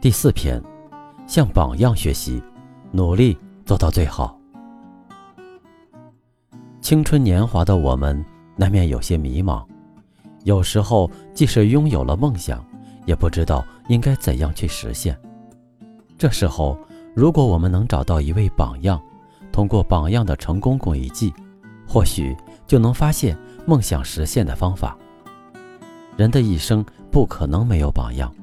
[0.00, 0.58] 第四篇，
[1.26, 2.42] 向榜样学习，
[2.90, 3.36] 努力
[3.66, 4.34] 做到最好。
[6.80, 8.24] 青春年华的我们，
[8.56, 9.62] 难免有些迷茫，
[10.44, 12.64] 有时候即使拥有了梦想，
[13.04, 15.14] 也不知道应该怎样去实现。
[16.16, 16.78] 这时候，
[17.14, 18.98] 如果我们能找到一位榜样，
[19.52, 21.30] 通过榜样的成功轨迹，
[21.86, 22.34] 或许
[22.66, 23.36] 就能发现
[23.66, 24.96] 梦想实现的方法。
[26.16, 28.34] 人的一生不可能没有榜样，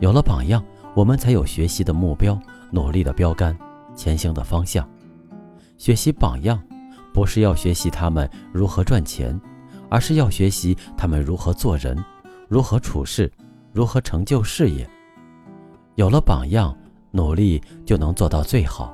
[0.00, 0.60] 有了榜样。
[0.96, 3.54] 我们才有学习的目标、努力的标杆、
[3.94, 4.88] 前行的方向。
[5.76, 6.58] 学习榜样，
[7.12, 9.38] 不是要学习他们如何赚钱，
[9.90, 12.02] 而是要学习他们如何做人、
[12.48, 13.30] 如何处事、
[13.74, 14.88] 如何成就事业。
[15.96, 16.74] 有了榜样，
[17.10, 18.90] 努力就能做到最好。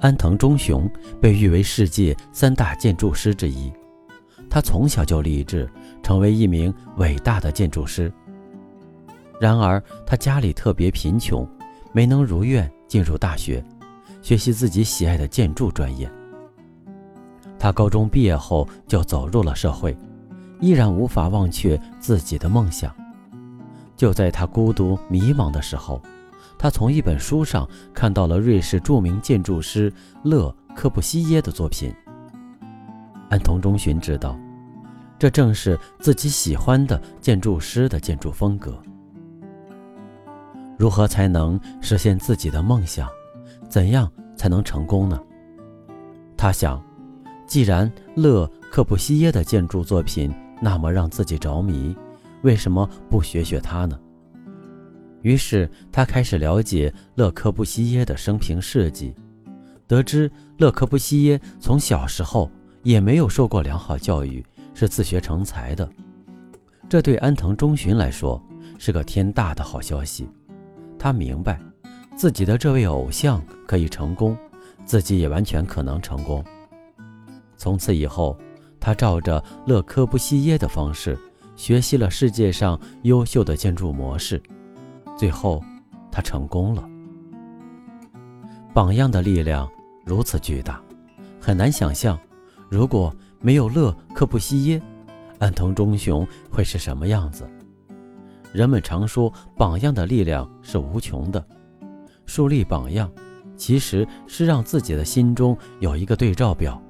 [0.00, 3.72] 安藤忠雄被誉为世界三大建筑师之一。
[4.54, 5.68] 他从小就立志
[6.00, 8.12] 成为一名伟大的建筑师。
[9.40, 11.44] 然而，他家里特别贫穷，
[11.92, 13.64] 没能如愿进入大学，
[14.22, 16.08] 学习自己喜爱的建筑专业。
[17.58, 19.96] 他高中毕业后就走入了社会，
[20.60, 22.94] 依然无法忘却自己的梦想。
[23.96, 26.00] 就在他孤独迷茫的时候，
[26.56, 31.92] 他从一本书上看到了瑞士著名建筑师勒柯布西耶的作品。
[33.30, 34.38] 安藤忠寻知道。
[35.24, 38.78] 这正是自己喜欢的建筑师的建筑风格。
[40.76, 43.08] 如何才能实现自己的梦想？
[43.66, 45.18] 怎样才能成功呢？
[46.36, 46.78] 他想，
[47.46, 51.96] 既然勒克布西耶的建筑作品那么让自己着迷，
[52.42, 53.98] 为什么不学学他呢？
[55.22, 59.14] 于是他开始了解勒克布西耶的生平事迹，
[59.86, 62.50] 得知勒克布西耶从小时候
[62.82, 64.44] 也没有受过良好教育。
[64.74, 65.88] 是自学成才的，
[66.88, 68.42] 这对安藤忠雄来说
[68.78, 70.28] 是个天大的好消息。
[70.98, 71.60] 他明白，
[72.16, 74.36] 自己的这位偶像可以成功，
[74.84, 76.44] 自己也完全可能成功。
[77.56, 78.36] 从此以后，
[78.80, 81.16] 他照着勒科布西耶的方式
[81.54, 84.42] 学习了世界上优秀的建筑模式，
[85.16, 85.62] 最后
[86.10, 86.84] 他成功了。
[88.72, 89.70] 榜样的力量
[90.04, 90.82] 如此巨大，
[91.40, 92.18] 很难想象，
[92.68, 93.14] 如果。
[93.44, 94.80] 没有勒克布西耶，
[95.38, 97.46] 安藤忠雄会是什么样子？
[98.54, 101.44] 人们常说榜样的力量是无穷的，
[102.24, 103.12] 树立榜样，
[103.54, 106.80] 其实是让自己的心中有一个对照表，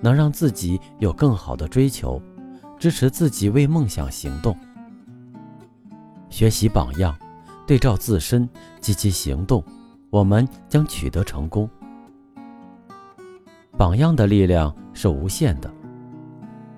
[0.00, 2.18] 能让自己有更好的追求，
[2.78, 4.56] 支持自己为梦想行动。
[6.30, 7.14] 学习榜样，
[7.66, 8.48] 对照自身，
[8.80, 9.62] 积极行动，
[10.08, 11.68] 我们将取得成功。
[13.76, 15.70] 榜样的力量是无限的。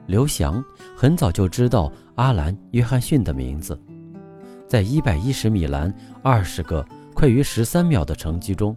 [0.07, 0.63] 刘翔
[0.97, 3.81] 很早就知道阿兰·约翰逊的名字，
[4.67, 8.77] 在一百一十米栏二十个快于十三秒的成绩中，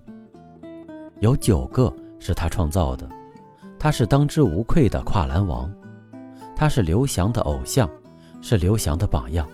[1.20, 3.10] 有九个是他创造的。
[3.80, 5.72] 他是当之无愧的跨栏王，
[6.56, 7.90] 他是刘翔的偶像，
[8.42, 9.48] 是刘翔的榜样。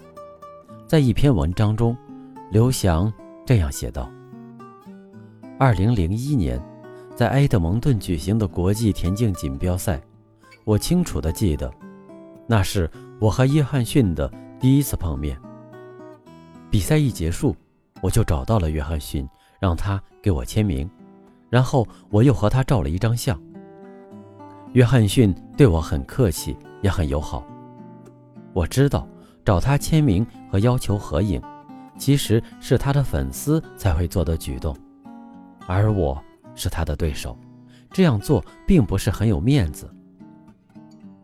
[0.87, 1.95] 在一篇文章中，
[2.51, 3.11] 刘翔
[3.45, 4.09] 这样写道
[5.57, 6.61] ：“二零零一年，
[7.15, 10.01] 在埃德蒙顿举行的国际田径锦标赛。”
[10.63, 11.71] 我清楚地记得，
[12.47, 12.89] 那是
[13.19, 15.37] 我和约翰逊的第一次碰面。
[16.69, 17.55] 比赛一结束，
[18.01, 19.27] 我就找到了约翰逊，
[19.59, 20.89] 让他给我签名，
[21.49, 23.39] 然后我又和他照了一张相。
[24.73, 27.45] 约翰逊对我很客气，也很友好。
[28.53, 29.07] 我知道
[29.43, 31.41] 找他签名和要求合影，
[31.97, 34.75] 其实是他的粉丝才会做的举动，
[35.67, 36.21] 而我
[36.55, 37.37] 是他的对手，
[37.91, 39.93] 这样做并不是很有面子。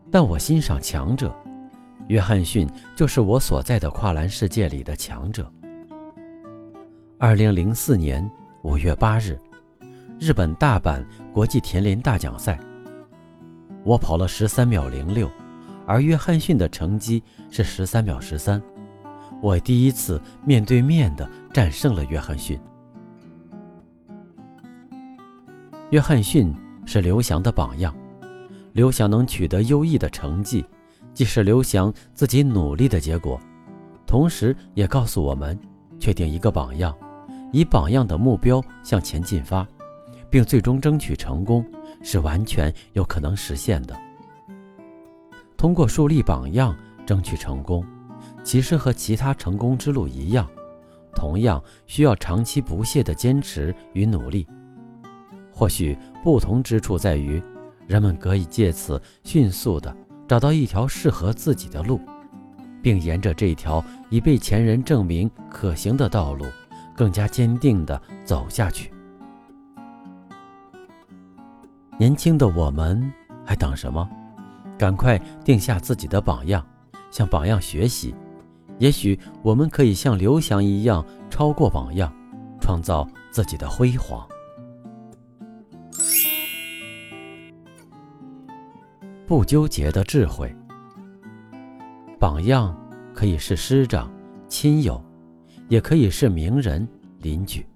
[0.10, 1.36] 但我欣赏强者，
[2.08, 5.52] 约翰逊就是我所在的跨栏世界里的强者。
[7.20, 8.30] 二零零四年
[8.64, 9.38] 五月八日，
[10.20, 12.58] 日本大阪国际田联大奖赛，
[13.84, 15.30] 我跑了十三秒零六，
[15.86, 18.62] 而约翰逊的成绩是十三秒十三。
[19.42, 22.60] 我第一次面对面的战胜了约翰逊。
[25.92, 26.56] 约翰逊
[26.86, 27.94] 是刘翔的榜样。
[28.78, 30.64] 刘翔能取得优异的成绩，
[31.12, 33.40] 既是刘翔自己努力的结果，
[34.06, 35.60] 同时也告诉我们，
[36.00, 36.96] 确定一个榜样，
[37.52, 39.68] 以榜样的目标向前进发，
[40.30, 41.66] 并最终争取成功，
[42.04, 43.98] 是完全有可能实现的。
[45.58, 47.84] 通过树立榜样争取成功，
[48.44, 50.48] 其实和其他成功之路一样，
[51.16, 54.48] 同样需要长期不懈的坚持与努力。
[55.52, 57.42] 或许不同之处在于，
[57.88, 59.96] 人们可以借此迅速地
[60.28, 62.00] 找到一条适合自己的路，
[62.82, 66.46] 并沿着这条已被前人证明可行的道路，
[66.96, 68.92] 更加坚定地走下去。
[71.98, 73.12] 年轻的我们
[73.44, 74.08] 还等什么？
[74.78, 76.64] 赶快定下自己的榜样，
[77.10, 78.14] 向榜样学习。
[78.78, 82.14] 也许我们可以像刘翔一样，超过榜样，
[82.62, 84.28] 创造自己的辉煌。
[89.28, 90.56] 不纠结的智慧。
[92.18, 92.74] 榜样
[93.14, 94.10] 可以是师长、
[94.48, 95.04] 亲友，
[95.68, 96.88] 也可以是名人、
[97.20, 97.68] 邻居，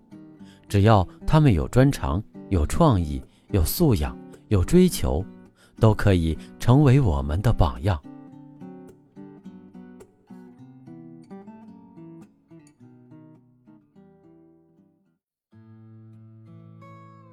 [0.70, 4.18] 只要他们有专长、有创意、有素养、
[4.48, 5.24] 有追求，
[5.78, 8.02] 都可以成为我们的榜样。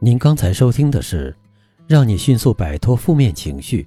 [0.00, 1.37] 您刚才收听的是，
[1.87, 3.87] 让你迅速摆脱负面情绪。